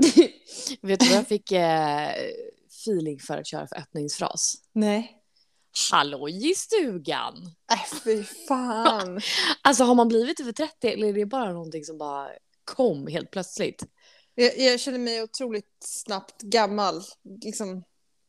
[0.82, 2.10] Vet du vad jag fick eh,
[2.68, 4.54] feeling för att köra för öppningsfras?
[4.72, 5.16] Nej.
[5.92, 7.34] Halloj i stugan!
[7.72, 9.20] Äh, fy fan.
[9.62, 12.28] Alltså har man blivit över 30 eller är det bara någonting som bara
[12.64, 13.84] kom helt plötsligt?
[14.34, 17.02] jag, jag känner mig otroligt snabbt gammal.
[17.44, 17.84] Liksom.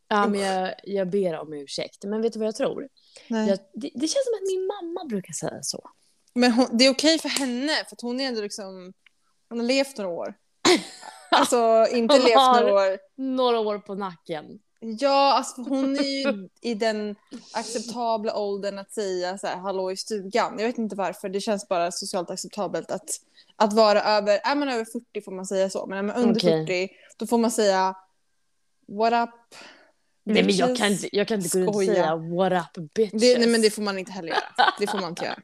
[0.08, 2.04] Ja, men jag, jag ber om ursäkt.
[2.04, 2.88] Men vet du vad jag tror?
[3.28, 3.50] Nej.
[3.50, 5.90] Jag, det, det känns som att min mamma brukar säga så.
[6.34, 8.94] Men hon, det är okej för henne, för hon är ändå liksom...
[9.50, 10.34] Hon har levt några år.
[11.32, 12.98] Alltså, inte Hon levt några år.
[13.16, 14.60] Några år på nacken.
[14.84, 17.16] Ja, alltså hon är ju i den
[17.54, 20.56] acceptabla åldern att säga så här, hallå i stugan.
[20.60, 23.10] Jag vet inte varför, det känns bara socialt acceptabelt att,
[23.56, 26.40] att vara över, är man över 40 får man säga så, men är man under
[26.40, 26.88] Okej.
[26.88, 27.96] 40 då får man säga
[28.88, 29.56] what up.
[30.24, 33.22] Nej men jag kan inte, jag kan inte gå ut och säga what up bitches.
[33.22, 34.74] Det, nej men det får man inte heller göra.
[34.80, 35.40] Det får man inte göra.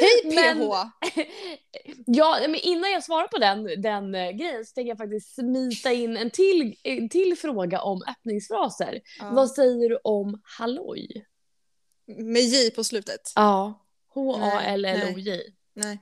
[0.00, 0.72] Hej Men- PH!
[2.06, 5.92] Ja, men innan jag svarar på den, den eh, grejen så tänker jag faktiskt smita
[5.92, 9.00] in en till, en till fråga om öppningsfraser.
[9.18, 9.30] Ja.
[9.30, 11.24] Vad säger du om halloj?
[12.06, 13.20] Med J på slutet.
[13.34, 13.84] Ja.
[14.14, 15.40] H-A-L-L-O-J.
[15.74, 15.98] Nej.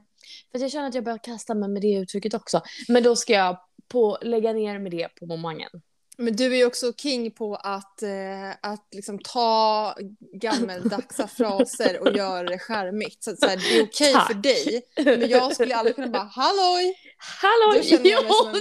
[0.53, 2.61] För jag känner att jag börjar kasta mig med det uttrycket också.
[2.89, 3.59] Men då ska jag
[3.89, 5.71] på, lägga ner med det på momangen.
[6.19, 9.95] Men du är ju också king på att, eh, att liksom ta
[10.33, 13.25] gammeldagsa fraser och göra det charmigt.
[13.25, 14.27] Så, så här, det är okej Tack.
[14.27, 14.83] för dig.
[15.05, 17.87] Men jag skulle aldrig kunna bara halloj Halloj!
[17.91, 18.61] Jag jo, du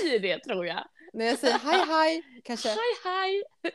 [0.00, 0.84] säger det tror jag.
[1.12, 2.22] när jag säger hej hej.
[2.44, 2.68] Kanske.
[2.68, 3.42] Hej hej!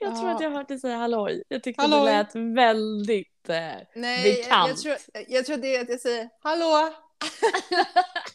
[0.00, 0.34] Jag tror Ja.
[0.34, 1.42] att jag har hört dig säga halloj.
[1.48, 2.00] Jag tyckte Halloj.
[2.00, 3.48] det lät väldigt...
[3.48, 3.56] Eh,
[3.94, 4.68] Nej, jag, Bekant.
[4.68, 4.96] jag, tror,
[5.28, 6.94] jag tror det är att jag säger hallå.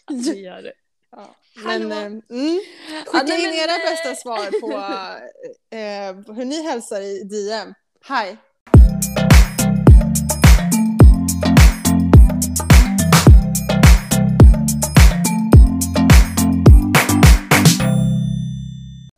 [0.26, 0.74] det gör det.
[1.12, 1.36] Ja.
[1.66, 1.88] Hallå.
[1.90, 2.60] Men, eh, mm,
[2.92, 4.72] Ja, skicka nej, in era eh, bästa svar på
[5.76, 7.74] eh, hur ni hälsar i DM.
[8.06, 8.38] Hej.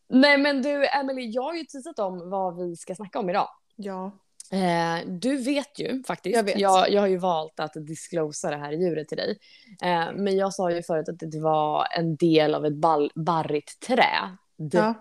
[0.10, 3.48] Nej men du Emily, jag har ju teasat om vad vi ska snacka om idag.
[3.76, 4.12] Ja.
[4.52, 6.36] Eh, du vet ju faktiskt.
[6.36, 6.60] Jag vet.
[6.60, 9.40] Jag, jag har ju valt att disclosa det här djuret till dig.
[9.82, 13.80] Eh, men jag sa ju förut att det var en del av ett ball, barrigt
[13.80, 14.38] trä.
[14.58, 14.94] Det ja.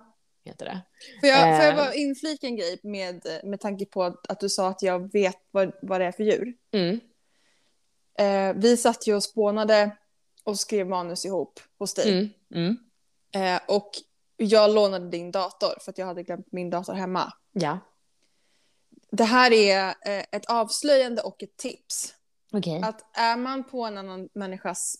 [0.44, 0.80] heter det.
[1.20, 1.76] Får jag, får jag Eh.
[1.76, 5.36] bara inflika en grej med, med tanke på att, att du sa att jag vet
[5.50, 6.54] vad, vad det är för djur?
[6.72, 7.00] Mm.
[8.18, 9.96] Eh, vi satt ju och spånade
[10.44, 12.10] och skrev manus ihop hos dig.
[12.12, 12.28] Mm.
[12.54, 12.76] Mm.
[13.56, 13.90] Eh, och
[14.36, 17.32] jag lånade din dator för att jag hade glömt min dator hemma.
[17.52, 17.78] Ja.
[19.12, 22.14] Det här är eh, ett avslöjande och ett tips.
[22.52, 22.80] Okej.
[22.84, 24.94] Att är man på en annan människas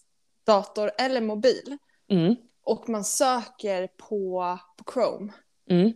[0.47, 1.77] dator eller mobil
[2.11, 2.35] Mm.
[2.65, 5.33] och man söker på, på Chrome,
[5.71, 5.93] Mm.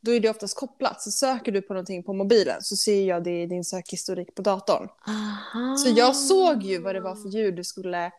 [0.00, 1.02] då är det oftast kopplat.
[1.02, 4.42] Så söker du på någonting på mobilen så ser jag det i din sökhistorik på
[4.42, 4.88] datorn.
[5.06, 5.76] Aha.
[5.76, 8.10] Så jag såg ju vad det var för djur du skulle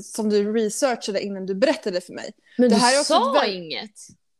[0.00, 2.30] som du researchade innan du berättade för mig.
[2.58, 3.94] Men det du sa ett väl- inget.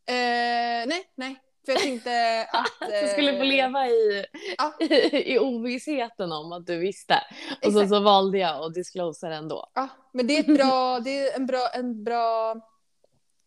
[0.07, 1.37] Eh, nej, nej.
[1.65, 2.67] För jag tänkte att...
[3.03, 4.27] Du skulle få eh, leva i,
[4.59, 4.75] Ja.
[5.13, 7.15] i ovissheten om att du visste.
[7.51, 7.89] Och så, Exakt.
[7.89, 9.71] så valde jag att disclosa det ändå.
[9.75, 12.51] Ja, men det är ett bra, det är en bra, en bra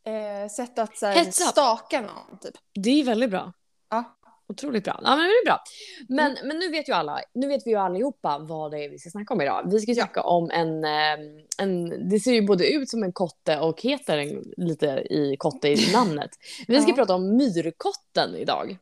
[0.05, 2.39] eh, sätt att så här, staka någon.
[2.41, 2.55] Typ.
[2.73, 3.53] Det är väldigt bra.
[3.89, 4.17] Ja.
[4.47, 5.00] Otroligt bra.
[5.03, 5.63] Ja, men det är bra.
[6.09, 9.00] Men, men nu vet ju alla, nu vet vi ju allihopa vad det är vi
[9.00, 9.67] ska snacka om idag.
[9.72, 11.17] Vi ska snacka om en, eh,
[11.57, 15.67] en, det ser ju både ut som en kotte och heter en, lite i kotte
[15.69, 16.29] i namnet.
[16.67, 16.95] Vi ska Ja.
[16.95, 18.78] prata om myrkotten idag.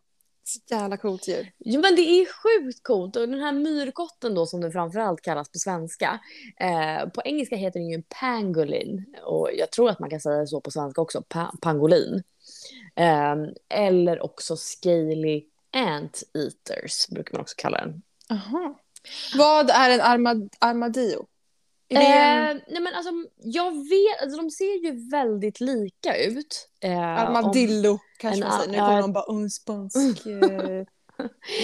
[0.45, 1.51] Så jävla coolt djur.
[1.59, 5.49] Jo men det är sjukt coolt och den här myrkotten då som den framförallt kallas
[5.51, 6.19] på svenska.
[6.59, 10.45] Eh, på engelska heter den ju en pangolin och jag tror att man kan säga
[10.45, 12.23] så på svenska också, pa- pangolin.
[12.95, 13.35] Eh,
[13.79, 18.01] eller också scaly anteaters brukar man också kalla den.
[18.29, 18.79] Aha.
[19.35, 21.27] Vad är en armad armadillo?
[21.89, 26.69] Eh, nej men alltså jag vet, alltså de ser ju väldigt lika ut.
[26.81, 28.71] Eh, armadillo kanske man säger.
[28.71, 29.97] Nu kommer någon bara unspansk.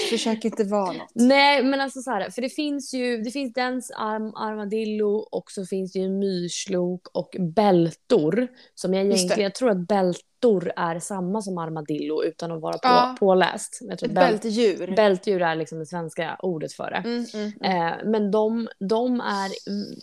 [0.10, 1.12] Försök inte vara något.
[1.14, 5.52] Nej, men alltså så här, för det finns ju, det finns dens arm, armadillo och
[5.52, 8.48] så finns det ju myrslok och bältor.
[8.76, 12.80] Som jag egentligen, jag tror att bältor är samma som armadillo utan att vara på,
[12.88, 13.16] Ja.
[13.19, 13.80] påläst.
[13.81, 14.96] Jag tror Ett bält, bältdjur.
[14.96, 16.98] bältdjur är liksom det svenska ordet för det.
[17.10, 17.88] Mm, mm, mm.
[17.88, 19.51] Eh, men de, de är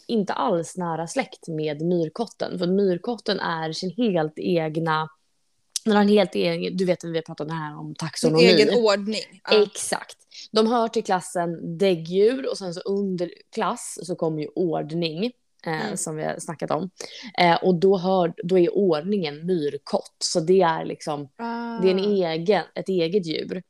[0.07, 2.59] inte alls nära släkt med myrkotten.
[2.59, 5.09] För myrkotten är sin helt egna,
[5.93, 8.45] har en helt egen, du vet vi har pratat om det här om Sin taxonomi.
[8.45, 9.41] egen ordning.
[9.51, 9.63] Ja.
[9.63, 10.17] Exakt.
[10.53, 15.25] De hör till klassen däggdjur och sen så under klass så kommer ju ordning.
[15.25, 15.33] Eh,
[15.67, 15.97] Mm.
[15.97, 16.91] Som vi har snackat om.
[17.39, 20.17] Eh, och då, hör, då är ordningen myrkott.
[20.25, 21.79] Så det är liksom Ah.
[21.81, 23.63] det är en egen, ett eget djur.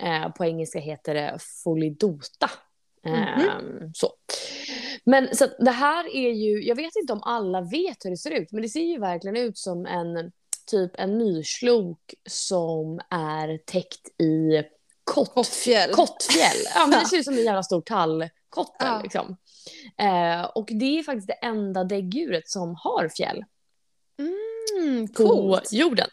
[0.00, 2.50] Eh, på engelska heter det folidota.
[3.06, 4.12] Ehm, så.
[5.04, 8.30] Men så det här är ju, jag vet inte om alla vet hur det ser
[8.30, 10.32] ut, men det ser ju verkligen ut som en
[10.66, 14.62] typ en myrslok som är täckt i
[15.04, 15.90] kott, Kottfjäll.
[15.90, 16.56] kottfjäll.
[16.74, 18.30] Ja, men det ser ut som en jävla stor tallkottel
[18.78, 19.00] Ja.
[19.02, 19.36] liksom.
[19.98, 23.44] Eh, och det är faktiskt det enda däggdjuret som har fjäll
[24.78, 26.08] Mm, på jorden.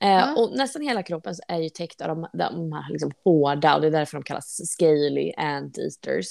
[0.00, 0.36] Eh, Ja.
[0.36, 3.86] Och nästan hela kroppen är ju täckt av de, de här liksom hårda, och det
[3.86, 6.26] är därför de kallas scaly anteaters,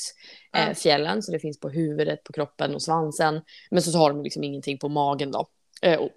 [0.55, 0.73] eh, Ja.
[0.75, 1.23] fjällen.
[1.23, 3.41] Så det finns på huvudet, på kroppen och svansen.
[3.71, 5.47] Men så har de liksom ingenting på magen då.
[5.81, 6.09] Eh, och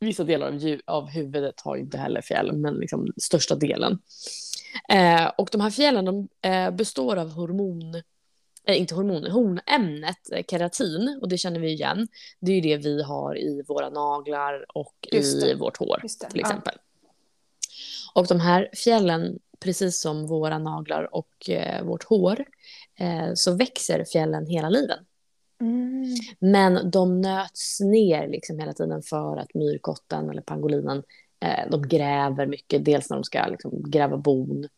[0.00, 3.98] vissa delar av, ju- av huvudet har inte heller fjäll, men liksom största delen.
[4.88, 7.94] Eh, och de här fjällen de, eh, består av hormon,
[8.66, 11.18] eh, inte hormoner, hornämnet eh, keratin.
[11.22, 12.08] Och det känner vi igen.
[12.40, 16.28] Det är ju det vi har i våra naglar och Just i vårt hår till
[16.34, 16.40] ja.
[16.40, 16.74] exempel.
[18.14, 22.44] Och de här fjällen, precis som våra naglar och eh, vårt hår,
[22.98, 25.00] eh, så växer fjällen hela livet.
[25.60, 26.04] Mm.
[26.38, 31.02] Men de nöts ner liksom hela tiden för att myrkotten eller pangolinen
[31.44, 32.84] eh, de gräver mycket.
[32.84, 34.68] Dels när de ska liksom gräva bon,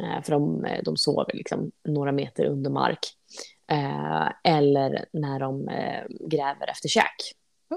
[0.00, 2.98] eh, för de, eh, de sover liksom några meter under mark.
[3.70, 7.16] Eh, eller när de eh, gräver efter käk.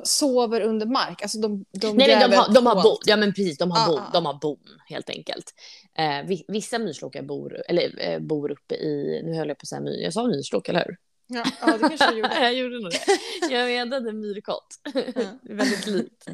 [0.04, 2.98] Sover under mark, alltså de, de Nej, men de har, de har bon.
[3.06, 3.58] Ja, men precis.
[3.58, 4.12] De har, Ah, bon, ah, ah.
[4.14, 5.54] de har bon, helt enkelt.
[5.98, 9.22] Eh, vi- vissa myrslokar bor, eller, eh, bor uppe i...
[9.26, 10.04] Nu höll jag på att säga myr.
[10.04, 10.98] Jag sa myrslok, eller hur?
[11.28, 12.36] Ja, ja, det kanske jag gjorde.
[12.42, 13.54] jag gjorde nog det.
[13.54, 14.68] Jag menade myrkott.
[14.94, 16.28] Är väldigt likt.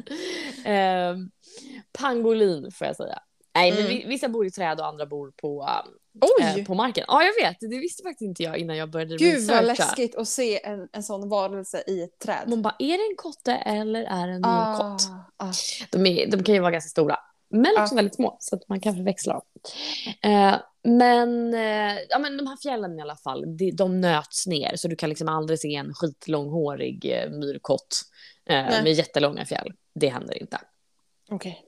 [0.64, 1.16] Eh,
[1.92, 3.18] pangolin, får jag säga.
[3.54, 3.90] Nej, men Mm.
[3.92, 5.68] vi- vissa bor i träd och andra bor på,
[6.40, 7.04] eh, på marken.
[7.08, 7.56] Ja, jag vet.
[7.60, 9.54] Det visste faktiskt inte jag innan jag började Gud researcha.
[9.56, 12.48] vad läskigt att se en, en sån varelse i ett träd.
[12.48, 15.02] Man bara, är det en kotte eller är det en myrkott?
[15.38, 15.52] Ah, ah.
[15.90, 17.16] De, är, de kan ju vara ganska stora,
[17.48, 17.82] men Ja.
[17.82, 19.42] också väldigt små, så att man kan förväxla dem.
[20.32, 20.54] Eh,
[20.84, 24.88] men, eh, ja, men de här fjällen i alla fall, de, de nöts ner, så
[24.88, 28.02] du kan liksom aldrig se en skitlånghårig eh, myrkott
[28.46, 28.82] eh, Nej.
[28.82, 29.72] med jättelånga fjäll.
[29.94, 30.58] Det händer inte.
[31.30, 31.64] Okej.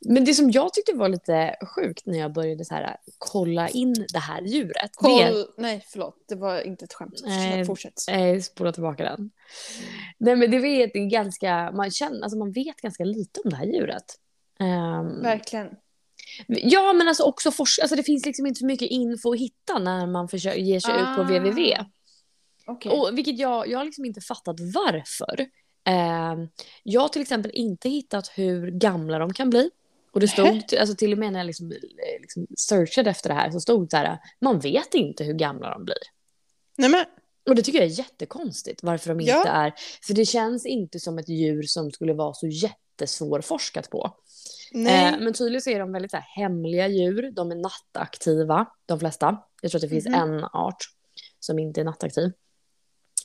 [0.00, 4.06] Men det som jag tyckte var lite sjukt när jag började så här, kolla in
[4.12, 5.18] det här djuret, Koll...
[5.18, 6.24] det Nej, förlåt.
[6.28, 7.22] Det var inte ett skämt.
[7.24, 7.64] Nej.
[7.64, 7.94] Fortsätt.
[8.10, 9.30] Eh, spola tillbaka den.
[10.18, 13.66] Nej, men det vet ganska, man, känner, alltså man vet ganska lite om det här
[13.66, 14.04] djuret.
[14.60, 15.68] Ehm, Verkligen.
[16.46, 17.82] Ja, men alltså också forska.
[17.82, 20.94] Alltså det finns liksom inte så mycket info att hitta när man försöker ge sig
[20.94, 21.24] ut på Ah.
[21.24, 21.76] www.
[22.66, 22.92] Okej.
[22.92, 25.40] Och vilket jag, jag har liksom inte fattat varför.
[25.88, 26.34] Eh,
[26.82, 29.70] jag har till exempel inte hittat hur gamla de kan bli.
[30.12, 30.46] Och det stod,
[30.80, 31.72] alltså till och med när jag liksom,
[32.20, 35.70] liksom searchade efter det här så stod det så här, man vet inte hur gamla
[35.70, 35.96] de blir.
[36.76, 37.04] Nej men,
[37.48, 39.36] Och det tycker jag är jättekonstigt varför de Ja.
[39.38, 39.72] inte är,
[40.06, 42.46] för det känns inte som ett djur som skulle vara så
[43.02, 44.10] jättesvårforskat på.
[44.72, 45.14] nej.
[45.14, 47.30] Eh, men tydligen så är de väldigt så här, hemliga djur.
[47.36, 49.38] De är nattaktiva, de flesta.
[49.62, 50.14] Jag tror att det finns Mhm.
[50.14, 50.76] en art
[51.40, 52.32] som inte är nattaktiv.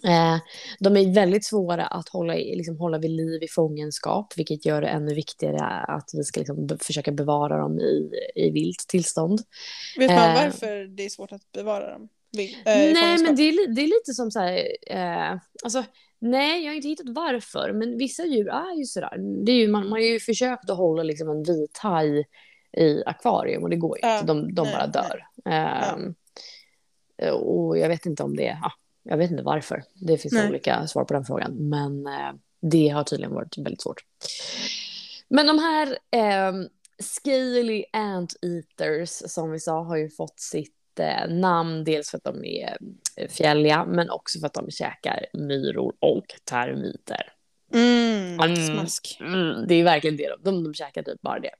[0.04, 0.38] Eh,
[0.80, 4.88] de är väldigt svåra att hålla, liksom, hålla vid liv i fångenskap, vilket gör det
[4.88, 9.40] ännu viktigare att vi ska liksom, be- försöka bevara dem i, i vilt tillstånd.
[9.98, 12.10] Vet man eh, varför det är svårt att bevara dem?
[12.38, 15.84] Äh, nej, men det är, det är lite som så här, eh, alltså,
[16.20, 19.18] nej, jag har inte hittat varför, men vissa djur är ju sådär.
[19.46, 22.26] Det är ju, man, man har ju försökt att hålla liksom en vithaj
[22.78, 25.26] i akvarium och det går ju inte, de, de nej, bara dör.
[25.46, 26.16] Ehm,
[27.34, 28.72] Och jag vet inte om det, ja,
[29.04, 29.84] jag vet inte varför.
[29.94, 30.50] Det finns Nej.
[30.50, 34.06] olika svar på den frågan, men eh, det har tydligen varit väldigt svårt.
[35.28, 36.54] Men de här eh,
[37.00, 40.83] scaly anteaters som vi sa har ju fått sitt eh,
[41.30, 42.78] namn dels för att de är
[43.18, 47.34] eh, fjälliga men också för att de käkar myror och termiter.
[47.74, 48.56] Mm, Mm.
[48.56, 49.18] smask.
[49.22, 50.30] Mm, det är verkligen det.
[50.30, 51.52] De, de, de käkar typ bara det.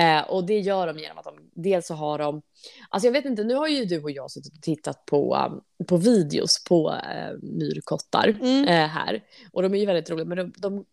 [0.00, 2.42] Eh, och det gör de genom att de, dels så har de,
[2.88, 5.86] alltså jag vet inte, nu har ju du och jag suttit och tittat på, um,
[5.86, 8.64] på videos på uh, myrkottar Mm.
[8.68, 9.22] eh, här.
[9.52, 10.84] Och de är ju väldigt roliga, men de, de,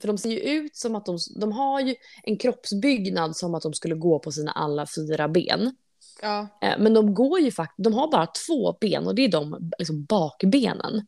[0.00, 3.62] för de ser ju ut som att de, de har ju en kroppsbyggnad som att
[3.62, 5.76] de skulle gå på sina alla fyra ben.
[6.22, 6.48] Ja.
[6.62, 9.70] Eh, men de går ju faktiskt, de har bara två ben och det är de
[9.78, 11.06] liksom bakbenen.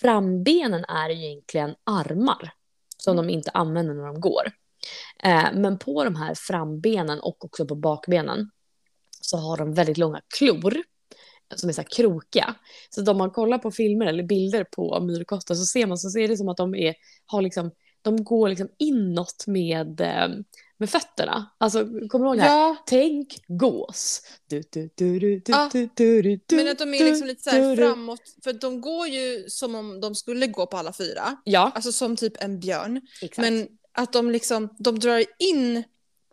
[0.00, 2.52] Frambenen är ju egentligen armar
[2.98, 4.52] som de inte använder när de går.
[5.22, 8.50] Eh, men på de här frambenen och också på bakbenen
[9.20, 10.82] så har de väldigt långa klor
[11.54, 12.54] som är så här krokiga.
[12.90, 16.28] Så om man kollar på filmer eller bilder på myrkottar så ser man så ser
[16.28, 16.94] det som att de är,
[17.26, 17.70] har liksom,
[18.02, 20.28] de går liksom inåt med, eh,
[20.78, 21.50] med fötterna.
[21.58, 21.78] Alltså
[22.08, 22.58] kommer du ihåg det här?
[22.58, 24.22] ja, Tänk gås.
[24.48, 25.18] Du, du, du,
[26.46, 28.20] du, men att de är liksom lite så här framåt.
[28.44, 31.36] För de går ju som om de skulle gå på alla fyra.
[31.44, 33.00] Ja, Alltså som typ en björn.
[33.22, 33.38] exakt.
[33.50, 35.84] Men att de liksom, de drar in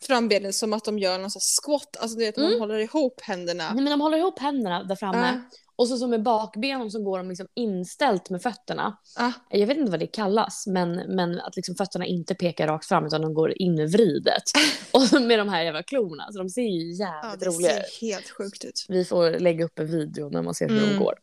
[0.02, 1.98] frambenen som att de gör någon sån squat.
[2.00, 2.60] Alltså det är att man Mm.
[2.60, 3.74] håller ihop händerna.
[3.74, 7.04] Nej, men de håller ihop händerna där framme Ah, Och så, så med bakbenen så
[7.04, 8.98] går de liksom inställt med fötterna.
[9.18, 9.32] Ah.
[9.50, 13.06] Jag vet inte vad det kallas, men, men att liksom fötterna inte pekar rakt fram
[13.06, 14.44] utan de går invridet.
[14.92, 17.86] och med de här jävla klorna, så de ser ju jävligt det roliga ut.
[17.88, 18.86] ser helt sjukt ut.
[18.90, 21.00] Vi får lägga upp en video när man ser hur de Mm.
[21.04, 21.14] går.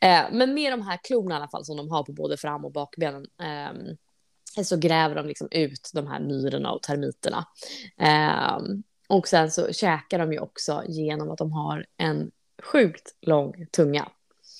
[0.00, 2.64] Eh, men med de här klorna i alla fall som de har på både fram
[2.64, 3.96] och bakbenen ehm,
[4.64, 7.46] så gräver de liksom ut de här myrorna och termiterna.
[7.98, 12.30] Ehm, och sen så käkar de ju också genom att de har en
[12.62, 14.08] sjukt lång tunga.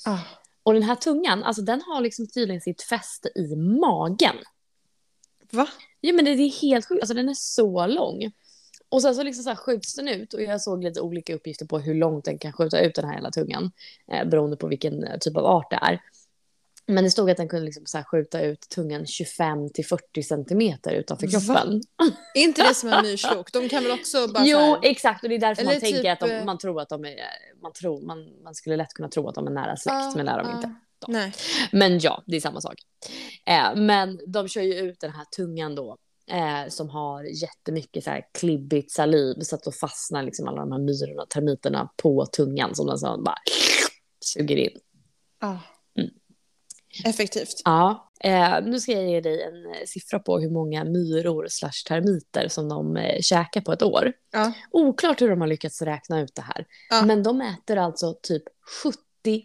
[0.05, 0.19] Ah.
[0.63, 4.37] Och den här tungan, alltså den har liksom tydligen sitt fäste i magen.
[5.51, 5.69] Va?
[6.01, 8.33] Ja men det, är helt sjukt, alltså den är så lång.
[8.89, 11.79] Och sen så liksom så skjuts den ut och jag såg lite olika uppgifter på
[11.79, 13.71] hur långt den kan skjuta ut den här hela tungan.
[14.13, 16.01] Eh, beroende på vilken eh, typ av art det är.
[16.89, 20.93] Men det stod att den kunde liksom så skjuta ut tungan 25 till 40 centimeter
[20.93, 21.83] utanför kroppen.
[22.35, 23.53] Är inte det som en myrslok?
[23.53, 24.79] De kan väl också bara Jo, här...
[24.83, 25.23] exakt.
[25.23, 27.05] Och det är därför man Eller tänker typ, att de, eh, man tror att de
[27.05, 27.17] är...
[27.63, 30.29] Man, tror, man, man skulle lätt kunna tro att de är nära släkt, Ah, men
[30.29, 30.57] är de ah.
[30.57, 30.75] inte.
[31.07, 31.33] Nej.
[31.73, 32.75] Men ja, det är samma sak.
[33.47, 35.97] Eh, men de kör ju ut den här tungan då.
[36.31, 40.73] Eh, som har jättemycket så här klibbigt saliv så att då fastnar liksom alla de
[40.73, 43.37] här myrorna, termiterna på tungan som den så bara
[44.21, 44.79] suger in.
[45.41, 45.57] Ah.
[47.05, 47.11] Mm.
[47.11, 47.63] Effektivt.
[47.65, 51.85] Ja, eh, nu ska jag ge dig en eh, siffra på hur många myror slash
[51.89, 54.13] termiter som de eh, käkar på ett år.
[54.33, 54.53] Ja.
[54.71, 56.67] Oklart hur de har lyckats räkna ut det här.
[56.91, 57.05] Ja.
[57.05, 58.43] Men de äter alltså typ
[58.85, 58.99] 70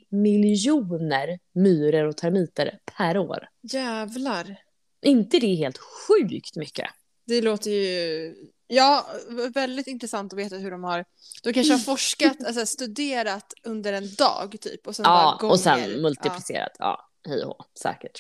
[0.09, 3.47] miljoner myror och termiter per år.
[3.61, 4.57] Jävlar.
[5.01, 6.89] inte det helt sjukt mycket?
[7.27, 8.35] Det låter ju...
[8.67, 9.07] Ja,
[9.53, 11.05] väldigt intressant att veta hur de har...
[11.43, 14.87] De kanske har forskat, alltså studerat under en dag typ.
[14.87, 15.53] Och sen bara Ja, gånger.
[15.53, 16.71] och sen multiplicerat.
[16.79, 18.19] Ja, hej och säkert.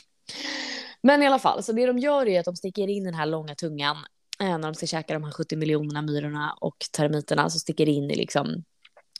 [1.01, 3.25] Men i alla fall, så det de gör är att de sticker in den här
[3.25, 3.97] långa tungan
[4.39, 8.11] eh, när de ska käka de här 70 miljonerna myrorna och termiterna så sticker in
[8.11, 8.63] i liksom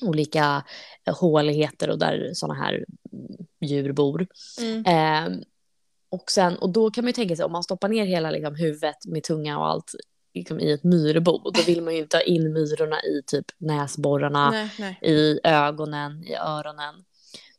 [0.01, 0.63] olika
[1.07, 2.73] eh, håligheter och där sådana här
[3.13, 4.27] mm, djur bor.
[4.59, 4.85] Mm.
[4.85, 5.39] Eh,
[6.09, 8.55] och, sen, och då kan man ju tänka sig om man stoppar ner hela liksom,
[8.55, 9.95] huvudet med tunga och allt
[10.33, 14.51] liksom, i ett myrbo, då vill man ju inte ha in myrorna i typ näsborrarna,
[14.51, 14.99] Nej, nej.
[15.01, 16.95] i ögonen, i öronen.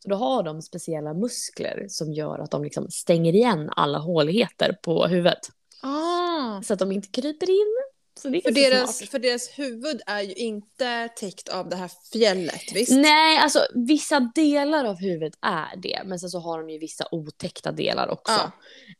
[0.04, 4.78] Så då har de speciella muskler som gör att de liksom stänger igen alla håligheter
[4.82, 5.38] på huvudet.
[5.82, 6.62] Ah.
[6.62, 7.76] Så att de inte kryper in.
[8.22, 9.10] Det För, deras, smart.
[9.10, 12.92] för deras huvud är ju inte täckt av det här fjället, visst?
[12.92, 16.02] Nej, alltså vissa delar av huvudet är det.
[16.04, 18.32] Men sen så har de ju vissa otäckta delar också.
[18.32, 18.52] Ja.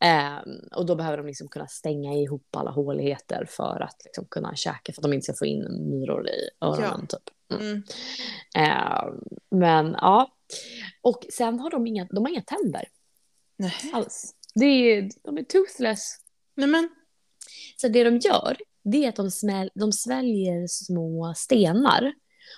[0.06, 4.56] Ehm, och då behöver de liksom kunna stänga ihop alla håligheter för att liksom kunna
[4.56, 4.92] käka.
[4.92, 7.22] För att de inte ska få in myror i öronen typ.
[7.52, 7.66] Mm.
[7.66, 7.82] Mm.
[8.56, 9.20] Ehm,
[9.50, 10.33] men ja.
[11.02, 12.84] Och sen har de inga, de har inga tänder
[13.56, 13.74] Nej.
[13.92, 14.34] alls.
[14.54, 16.16] Det är, de är toothless.
[16.56, 16.88] Nej men,
[17.76, 22.14] Så det de gör, det är att de, smäl, de sväljer små stenar.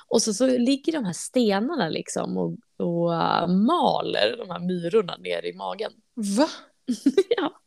[0.09, 5.16] Och så, så ligger de här stenarna liksom och, och äh, maler de här myrorna
[5.16, 5.93] ner i magen.
[6.14, 6.49] va?
[7.37, 7.61] ja.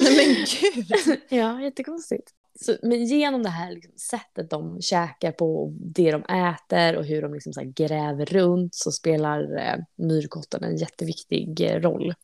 [0.00, 1.20] Nej men gud.
[1.28, 2.34] ja, jättekonstigt.
[2.60, 7.22] Så, men genom det här liksom, sättet de käkar på, det de äter och hur
[7.22, 12.14] de liksom, här, gräver runt så spelar eh, myrkotten en jätteviktig eh, roll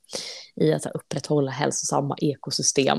[0.57, 2.99] i att här, upprätthålla hälsosamma ekosystem.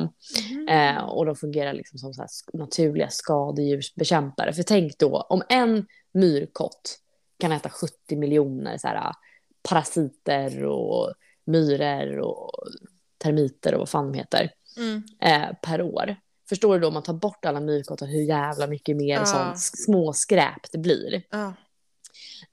[0.69, 4.53] Eh, och de fungerar liksom som här naturliga skadedjursbekämpare.
[4.53, 6.99] För tänk då, om en myrkott
[7.39, 9.13] kan äta 70 miljoner så här,
[9.69, 11.13] parasiter och
[11.45, 12.51] myror och
[13.17, 15.03] termiter och vad fan de heter Mm.
[15.21, 16.15] eh, per år.
[16.49, 19.25] Förstår du då om man tar bort alla myrkottar hur jävla mycket mer Ja.
[19.25, 21.21] sånt småskräp det blir.
[21.31, 21.53] Ja.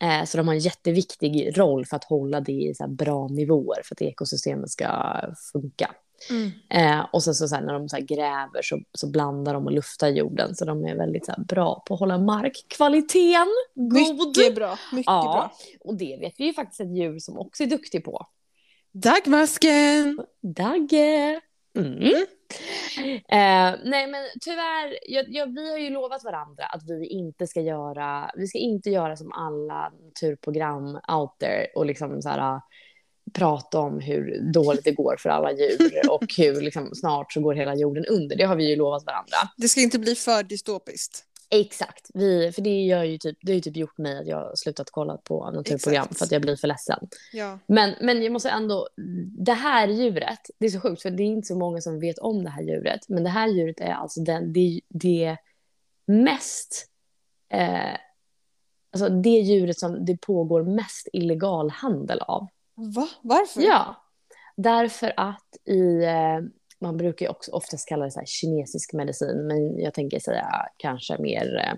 [0.00, 3.80] Eh, så de har en jätteviktig roll för att hålla det i så bra nivåer
[3.84, 5.14] för att ekosystemet ska
[5.52, 5.90] funka.
[6.30, 6.50] Mm.
[6.70, 9.72] Eh, och sen så, så här, när de så gräver så, så blandar de och
[9.72, 13.92] luftar jorden så de är väldigt så här, bra på att hålla markkvaliteten god.
[14.36, 14.78] Mycket bra.
[14.92, 15.22] Mycket Ja.
[15.22, 15.52] bra.
[15.84, 18.26] Och det vet vi ju faktiskt ett djur som också är duktig på.
[18.92, 20.20] Dagmasken!
[20.42, 21.40] Dagge!
[21.76, 22.26] Mm.
[23.28, 27.60] Eh, nej men tyvärr, jag, jag, vi har ju lovat varandra att vi inte ska
[27.60, 32.60] göra, vi ska inte göra som alla naturprogram out there och liksom så här,
[33.32, 37.54] prata om hur dåligt det går för alla djur och hur liksom, snart så går
[37.54, 38.36] hela jorden under.
[38.36, 39.36] Det har vi ju lovat varandra.
[39.56, 41.24] Det ska inte bli för dystopiskt.
[41.54, 44.36] Exakt, vi, för det, gör ju typ, det har ju typ gjort mig att jag
[44.36, 46.18] har slutat kolla på naturprogram Exakt.
[46.18, 47.08] för att jag blir för ledsen.
[47.32, 47.58] Ja.
[47.66, 48.88] Men, men jag måste ändå,
[49.38, 52.18] det här djuret, det är så sjukt för det är inte så många som vet
[52.18, 53.08] om det här djuret.
[53.08, 55.36] Men det här djuret är alltså den, det, det
[56.06, 56.86] mest,
[57.48, 57.96] eh,
[58.92, 62.46] alltså det djuret som det pågår mest illegal handel av.
[62.74, 63.08] Va?
[63.22, 63.62] Varför?
[63.62, 64.04] Ja,
[64.56, 66.40] därför att i, eh,
[66.82, 70.46] man brukar ju också oftast kalla det så här kinesisk medicin, men jag tänker säga
[70.76, 71.74] kanske mer eh,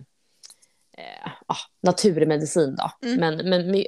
[1.46, 3.08] ah, naturmedicin då.
[3.08, 3.20] Mm.
[3.20, 3.84] Men, men,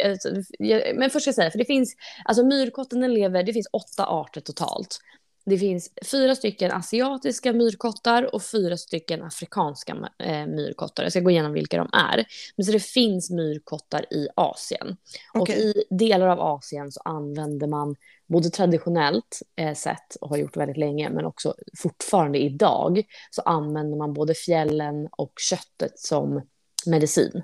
[0.59, 1.95] jag- men först ska jag säga, för det finns,
[2.25, 4.99] alltså myrkotten den lever, det finns åtta arter totalt.
[5.47, 11.03] Det finns fyra stycken asiatiska myrkottar och fyra stycken afrikanska eh, myrkottar.
[11.03, 12.27] Jag ska gå igenom vilka de är.
[12.57, 14.97] Men så det finns myrkottar i Asien.
[15.35, 15.57] Och Okej.
[15.57, 20.77] i delar av Asien så använder man både traditionellt eh, sett och har gjort väldigt
[20.77, 26.43] länge, men också fortfarande idag så använder man både fjällen och köttet som
[26.87, 27.43] medicin.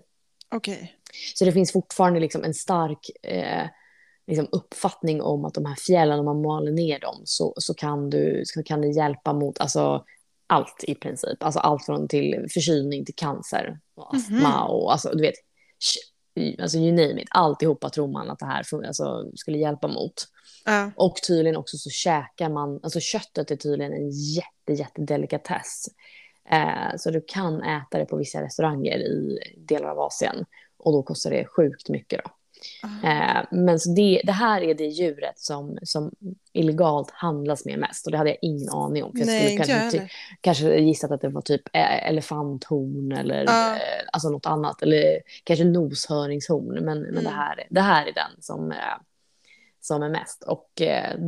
[0.48, 0.96] Okej.
[1.34, 3.66] Så det finns fortfarande liksom en stark eh,
[4.32, 8.10] liksom uppfattning om att de här fjällen, om man maler ner dem så, så, kan,
[8.10, 10.04] du, så kan det hjälpa mot alltså,
[10.46, 11.42] allt i princip.
[11.42, 15.34] Alltså allt från till förkylning till cancer och astma och alltså, du vet,
[16.60, 17.28] alltså you name it.
[17.30, 20.14] Alltihopa tror man att det här alltså, skulle hjälpa mot.
[20.64, 20.90] Ja.
[20.96, 25.84] Och tydligen också så käkar man, alltså köttet är tydligen en jätte, jätte delikatess.
[26.50, 30.44] Eh, så du kan äta det på vissa restauranger i delar av Asien.
[30.76, 32.30] Och då kostar det sjukt mycket då.
[33.04, 36.12] Eh, men så det, det här är det djuret som, som
[36.52, 38.06] illegalt handlas med mest.
[38.06, 39.12] Och det hade jag ingen aning om.
[39.12, 40.08] För jag Nej, skulle jag kanske, ty-
[40.40, 43.78] kanske gissat att det var typ eh, elefanthorn eller eh,
[44.12, 44.82] alltså något annat.
[44.82, 46.74] Eller kanske noshörningshorn.
[46.84, 47.24] Men, men Mm.
[47.24, 48.74] det, här, det här är den som,
[49.80, 50.42] som är mest.
[50.42, 50.70] Och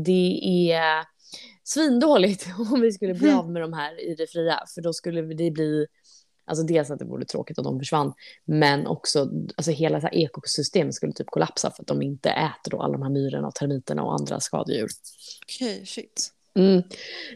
[0.04, 0.40] det
[0.72, 1.04] är
[1.64, 3.38] svindåligt om vi skulle bli Mm.
[3.40, 4.60] av med de här i det fria.
[4.74, 5.86] För då skulle det bli,
[6.44, 8.12] alltså dels att det vore tråkigt om de försvann,
[8.44, 12.82] men också alltså hela så ekosystemet skulle typ kollapsa för att de inte äter då
[12.82, 14.88] alla de här myrorna och termiterna och andra skadedjur.
[15.44, 16.30] Okej, shit.
[16.54, 16.82] Mm.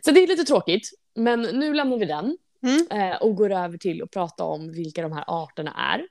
[0.05, 3.13] Så det är lite tråkigt, men nu lämnar vi den Mm.
[3.13, 6.07] eh, och går över till att prata om vilka de här arterna är.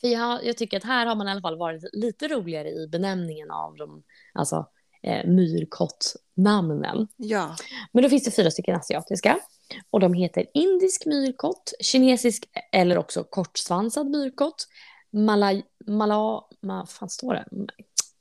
[0.00, 2.88] För jag, jag tycker att här har man i alla fall varit lite roligare i
[2.88, 4.66] benämningen av de alltså,
[5.02, 7.08] eh, myrkottnamnen.
[7.16, 7.56] Ja.
[7.92, 9.38] Men då finns det fyra stycken asiatiska.
[9.90, 14.66] Och de heter indisk myrkott, kinesisk eller också kortsvansad myrkott,
[15.12, 17.46] malaj, mala, ma, fan står det?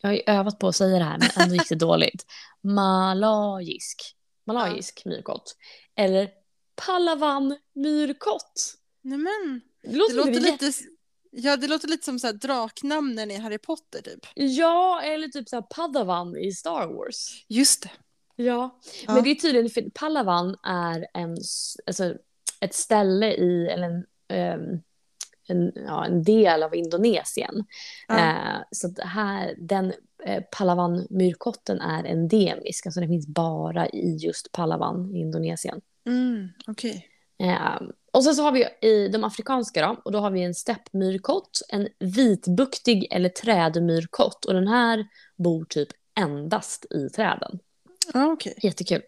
[0.01, 2.25] Jag har ju övat på att säga det här men ändå gick det dåligt.
[2.62, 4.15] Malayisk,
[4.47, 5.55] malayisk myrkott.
[5.95, 6.29] Eller
[6.75, 8.73] palavan myrkott.
[9.01, 9.62] Nej men.
[9.83, 10.65] Det låter, Det låter lite...
[10.65, 10.79] lite,
[11.32, 14.19] ja, det låter lite som så här draknamnen i Harry Potter typ.
[14.36, 17.45] Ja, eller typ så här padawan i Star Wars.
[17.47, 17.89] Just det.
[18.45, 19.13] Ja, Ja.
[19.13, 21.38] men det är tydligen, för Palawan är en,
[21.88, 22.13] alltså,
[22.60, 24.79] ett ställe i, eller en, ehm,
[25.47, 27.65] en, ja, en del av Indonesien.
[28.08, 28.17] Ja.
[28.19, 29.93] Eh, så att här, den
[30.25, 35.82] eh, Palawan-myrkotten är endemisk, alltså den finns bara i just Palawan i Indonesien.
[36.06, 37.08] Mm, Okej.
[37.43, 37.82] Eh,
[38.13, 41.62] och sen så har vi i de afrikanska då, och då har vi en steppmyrkott,
[41.69, 45.88] en vitbuktig eller trädmyrkott och den här bor typ
[46.19, 47.60] endast i träden.
[48.13, 48.53] Ja, okej.
[48.63, 49.01] Jättekul.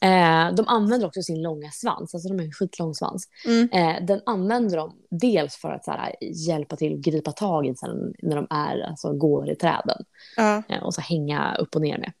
[0.00, 3.28] Eh, de använder också sin långa svans, alltså de har en skitlång svans.
[3.46, 3.68] Mm.
[3.72, 6.14] Eh, den använder de dels för att så här,
[6.46, 10.04] hjälpa till att gripa tag i sen när de är, alltså, går i träden
[10.36, 10.62] Ja.
[10.68, 12.12] eh, och så hänga upp och ner med.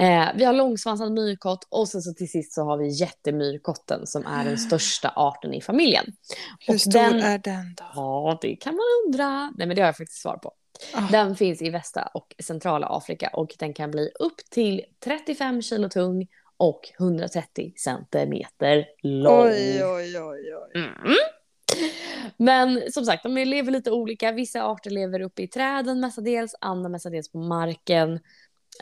[0.00, 4.26] Eh, vi har långsvansad myrkott och sen så till sist så har vi jättemyrkotten som
[4.26, 6.04] är den största arten i familjen.
[6.60, 7.84] Hur Och stor den- är den då?
[7.94, 9.52] Ja, det kan man undra.
[9.56, 10.52] Nej, men det har jag faktiskt svar på.
[10.94, 11.08] Ah.
[11.12, 15.88] Den finns i västra och centrala Afrika och den kan bli upp till 35 kilo
[15.88, 19.46] tung och 130 centimeter lång.
[19.46, 20.70] Oj, oj, oj, oj.
[20.74, 21.16] Mm.
[22.36, 24.32] Men som sagt, de lever lite olika.
[24.32, 28.20] Vissa arter lever uppe i träden mestadels, andra mestadels på marken.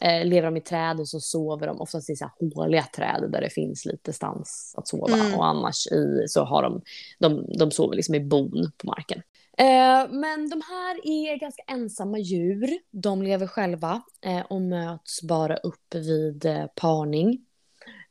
[0.00, 3.40] Eh, lever de i träden så sover de oftast i så här håliga träd där
[3.40, 5.14] det finns lite stans att sova.
[5.14, 5.34] Mm.
[5.34, 6.82] Och annars i, så har de,
[7.18, 9.22] de, de sover liksom i bon på marken.
[9.58, 12.78] Eh, men de här är ganska ensamma djur.
[12.90, 17.46] De lever själva eh, och möts bara upp vid eh, parning.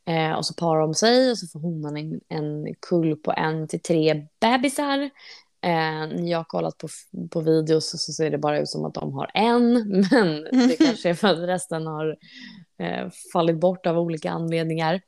[0.06, 3.68] Eh, och så parar de sig och så får honan en, en kull på en
[3.68, 5.10] till tre bebisar.
[5.65, 6.88] Eh, när jag har kollat på,
[7.32, 9.73] på videos så ser det bara ut som att de har en,
[10.12, 12.17] men det kanske är för att resten har
[12.80, 15.01] eh, fallit bort av olika anledningar.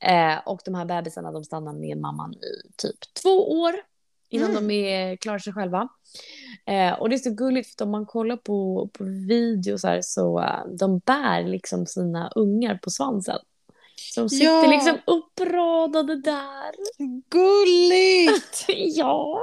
[0.00, 3.74] Eh, och de här bebisarna de stannar med mamman i typ två år
[4.28, 4.68] innan Mm.
[4.68, 5.88] de är klarar sig själva.
[6.66, 10.40] Eh, och det är så gulligt för om man kollar på, på videos här så
[10.40, 13.38] eh, de bär liksom sina ungar på svansen.
[14.14, 14.66] Så de sitter Ja.
[14.70, 16.74] liksom uppradade där.
[17.30, 18.64] Gulligt!
[18.96, 19.40] ja,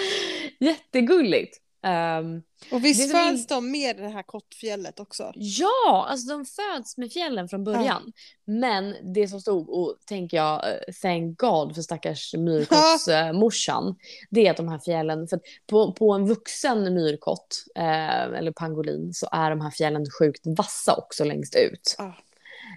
[0.60, 1.58] jättegulligt.
[1.84, 5.32] Ehm, Och visst fanns in- de med det här kottfjället också?
[5.34, 8.12] ja, alltså de föds med fjällen från början.
[8.44, 13.96] Men det som stod, och tänker jag, eh, thank God för stackars myrkottsmorsan,
[14.30, 19.14] det är att de här fjällen, för på, på en vuxen myrkott, eh, eller pangolin,
[19.14, 21.94] så är de här fjällen sjukt vassa också längst ut.
[21.98, 22.14] Ja.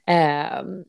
[0.06, 0.84] Ehm,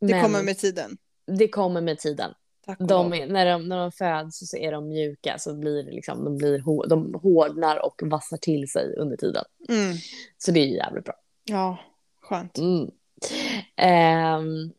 [0.00, 0.98] Det kommer med tiden.
[1.38, 2.34] det kommer med tiden.
[2.78, 6.36] De när, de, när de föds så är de mjuka, så blir det liksom, de,
[6.36, 9.44] blir, de hårdnar och vassar till sig under tiden.
[9.68, 9.96] Mm.
[10.38, 11.14] Så det är jävligt bra.
[11.44, 11.78] Ja,
[12.22, 12.58] skönt.
[12.58, 12.90] Mm.
[13.76, 14.72] Ehm,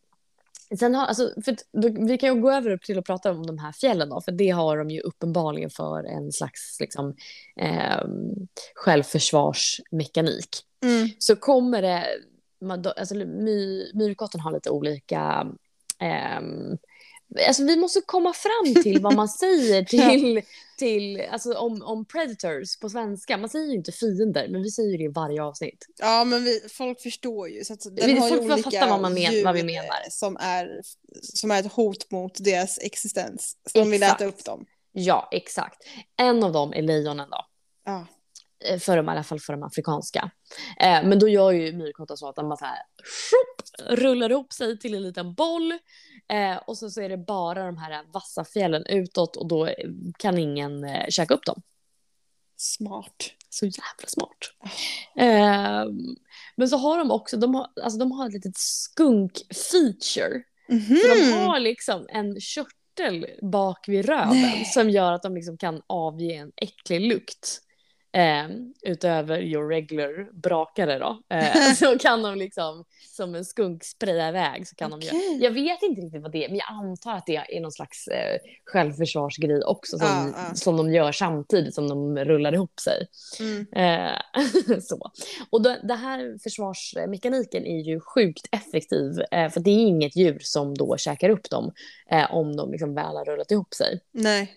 [0.80, 3.58] sen har, alltså, för, då, vi kan ju gå över till att prata om de
[3.58, 7.16] här fjällen då, för det har de ju uppenbarligen för en slags liksom,
[7.56, 10.50] ehm, självförsvarsmekanik.
[10.84, 11.10] Mm.
[11.20, 12.06] Så kommer det,
[12.62, 15.48] man, alltså, my, myrkotten har lite olika
[16.00, 16.78] ehm,
[17.48, 20.42] Alltså vi måste komma fram till vad man säger till,
[20.78, 23.38] till alltså om, om predators på svenska.
[23.38, 25.86] Man säger ju inte fiender, men vi säger det i varje avsnitt.
[26.00, 27.64] Ja, men vi, folk förstår ju.
[27.64, 29.64] Så att den Vi- har ju folk olika fattar vad man men- djur vad vi
[29.64, 30.10] menar.
[30.10, 30.82] Som är,
[31.22, 33.58] som är ett hot mot deras existens.
[33.74, 34.66] Så de vill äta upp dem.
[34.92, 35.84] Ja, exakt.
[36.18, 37.46] En av dem är lejonen då.
[37.86, 38.08] Ja.
[38.66, 40.32] Eh, För de, I alla fall för de afrikanska.
[40.80, 44.54] Eh, men då gör ju myrkottar så att de bara så här tjopp, rullar ihop
[44.54, 45.72] sig till en liten boll.
[46.30, 49.70] Eh, och så, så är det bara de här vassa fjällen utåt och då
[50.20, 51.62] kan ingen eh, käka upp dem.
[52.58, 53.16] Smart.
[53.50, 54.38] Så jävla smart.
[55.18, 55.86] Eh,
[56.56, 60.42] men så har de också, de har, alltså de har ett litet skunk-feature.
[61.02, 61.48] Så de Mhm.
[61.48, 64.66] har liksom en körtel bak vid röven Nej.
[64.66, 67.62] som gör att de liksom kan avge en äcklig lukt.
[68.12, 68.48] Eh,
[68.82, 71.22] utöver your regular brakare då.
[71.30, 74.68] Eh, så kan de liksom som en skunk spraya iväg.
[74.68, 75.16] Så kan de göra.
[75.40, 78.08] Jag vet inte riktigt vad det är men jag antar att det är någon slags
[78.08, 80.56] eh, självförsvarsgrej också som, Ja, ja.
[80.56, 83.08] som de gör samtidigt som de rullar ihop sig.
[83.40, 83.68] Mm.
[83.76, 84.18] Eh,
[84.82, 85.12] så.
[85.50, 90.40] Och då, det här försvarsmekaniken är ju sjukt effektiv eh, för det är inget djur
[90.42, 91.72] som då käkar upp dem
[92.12, 94.00] eh, om de liksom väl har rullat ihop sig.
[94.12, 94.56] Nej.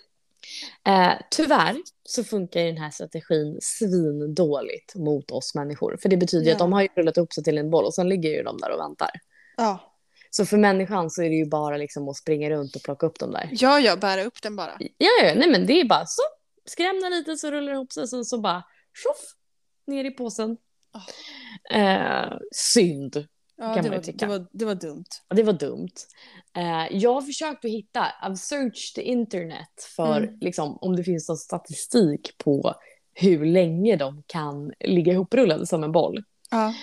[0.87, 5.97] Eh, tyvärr så funkar ju den här strategin svindåligt mot oss människor.
[6.03, 6.53] För det betyder Ja.
[6.53, 8.59] att de har ju rullat ihop sig till en boll och sen ligger ju de
[8.59, 9.11] där och väntar.
[9.57, 9.89] Ja.
[10.31, 13.19] Så för människan så är det ju bara liksom att springa runt och plocka upp
[13.19, 13.49] dem där.
[13.53, 14.77] Ja, ja, bära upp den bara.
[14.79, 16.23] Ja, ja, nej men det är bara så.
[16.65, 18.63] Skrämna lite så rullar det ihop sig så, så bara
[18.95, 19.35] tjoff,
[19.87, 20.57] ner i påsen.
[20.93, 21.77] Ah.
[21.79, 23.27] Eh, synd.
[23.63, 24.27] Ja, Kan det man var, tycka.
[24.27, 25.05] det, var, det var dumt.
[25.29, 25.89] Ja, Det var dumt.
[26.57, 30.39] Eh, jag har försökt att hitta, I've searched the internet för Mm.
[30.41, 32.75] liksom, om det finns någon statistik på
[33.15, 36.25] hur länge de kan ligga ihoprullade som en boll.
[36.51, 36.75] Ja.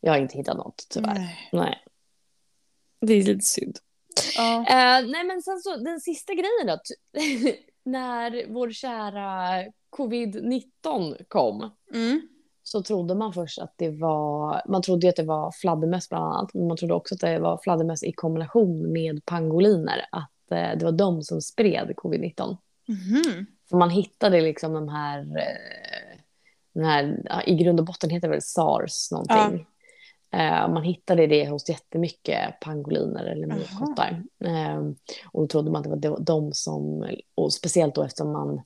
[0.00, 1.14] Jag har inte hittat något tyvärr.
[1.14, 1.48] Nej.
[1.52, 1.78] Nej.
[3.00, 3.78] Det är lite synd.
[4.36, 4.56] Ja.
[4.58, 6.78] Eh, nej men sen så den sista grejen då.
[7.90, 9.62] När vår kära
[9.96, 12.28] covid-19 kom Mm.
[12.66, 16.54] Så trodde man först att det var, man trodde att det var fladdermöss bland annat,
[16.54, 20.84] men man trodde också att det var fladdermöss i kombination med pangoliner, att eh, det
[20.84, 22.56] var de som spred covid-19.
[22.88, 23.46] Mhm.
[23.70, 26.18] För man hittade liksom de här, eh,
[26.74, 29.66] den här ja, i grund och botten heter det väl sars någonting.
[30.30, 34.22] Eh, man hittade det hos jättemycket pangoliner eller myrkottar.
[35.32, 38.62] Och då trodde man att det var de som, och speciellt då eftersom man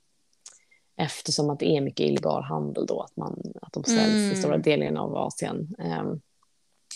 [0.98, 4.32] Eftersom att det är mycket illegal handel då, att, man, att de säljs Mm.
[4.32, 5.74] i stora delen av Asien.
[5.78, 6.04] Eh,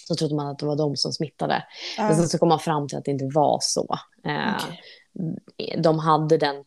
[0.09, 1.65] så trodde man att det var de som smittade.
[1.99, 3.99] Men sen så kom man fram till att det inte var så.
[4.25, 5.81] Eh, Okej.
[5.83, 6.65] de hade den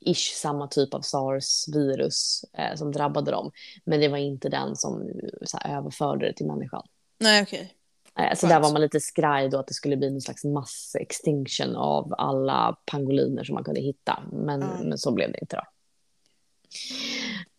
[0.00, 3.50] ish samma typ av sars-virus eh, som drabbade dem.
[3.84, 6.82] Men det var inte den som eh, så här, överförde det till människan.
[7.20, 7.74] Nej, okej.
[8.18, 11.76] Eh, så där var man lite skraj då att det skulle bli någon slags mass-extinction
[11.76, 14.22] av alla pangoliner som man kunde hitta.
[14.32, 15.62] Men, men så blev det inte då.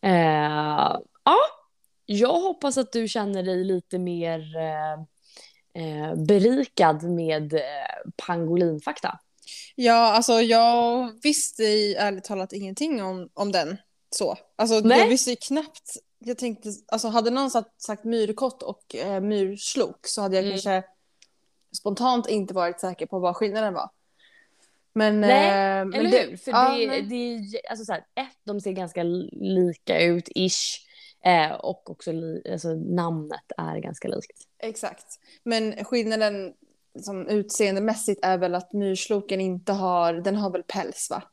[0.02, 1.38] Eh, ja,
[2.06, 4.94] jag hoppas att du känner dig lite mer eh,
[5.84, 7.60] eh, berikad med eh,
[8.28, 9.20] pangolinfakta.
[9.76, 13.78] Ja, alltså jag visste i, ärligt talat ingenting om, om den.
[14.16, 14.38] Så.
[14.56, 15.00] Alltså Nej.
[15.00, 15.98] jag visste ju knappt.
[16.20, 20.54] Jag tänkte, alltså hade någon sagt, sagt myrkott och eh, myrslok så hade jag Mm.
[20.54, 20.84] kanske
[21.78, 23.90] spontant inte varit säker på vad skillnaden var.
[24.96, 26.38] Men, Nej, eh, men Eller det- hur?
[26.38, 30.82] För ja, det, det alltså så här, ett, de ser ganska lika ut, ish.
[31.26, 34.42] Eh, och också li, alltså, namnet är ganska likt.
[34.60, 35.06] Exakt.
[35.44, 36.54] Men skillnaden
[37.02, 41.24] som utseendemässigt är väl att myrsloken inte har, den har väl päls va?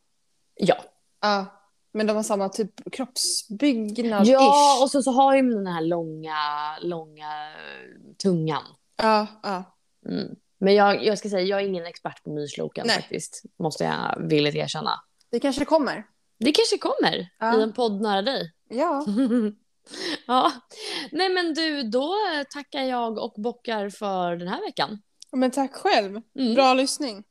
[0.55, 0.77] Ja.
[1.21, 1.47] Ja.
[1.95, 4.39] Men de har samma typ kroppsbyggnad Ja,
[4.79, 4.83] ish.
[4.83, 6.37] och så, så har ju den här långa,
[6.81, 7.53] långa
[8.23, 8.63] tungan.
[9.03, 9.65] Ja, ja.
[10.09, 10.37] Mm.
[10.65, 12.97] Men jag, jag ska säga, jag är ingen expert på myrsloken Nej.
[12.97, 13.43] faktiskt.
[13.59, 15.01] Måste jag villigt erkänna.
[15.31, 16.05] Det kanske kommer.
[16.39, 17.59] Det kanske kommer Ja.
[17.59, 18.53] i en podd nära dig.
[18.69, 19.05] Ja.
[20.27, 20.53] ja.
[21.13, 22.15] Nej men du, då
[22.55, 24.99] tackar jag och bockar för den här veckan.
[25.33, 26.21] Men tack själv.
[26.39, 26.55] Mm.
[26.55, 27.25] Bra lyssning.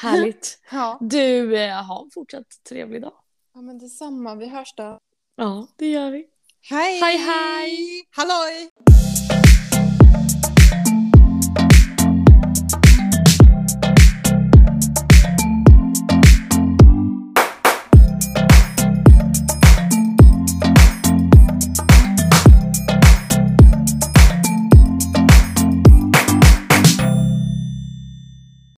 [0.00, 0.58] Härligt.
[0.70, 0.98] Ja.
[1.00, 3.12] Du, eh, ha en fortsatt trevlig dag.
[3.54, 4.34] ja, men detsamma.
[4.34, 5.00] Vi hörs då.
[5.36, 6.26] Ja, det gör vi.
[6.70, 7.00] Hej!
[7.00, 8.04] Hej, hej!
[8.10, 8.70] Halloj!